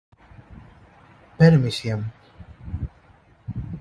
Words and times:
Perimysium. 1.37 2.01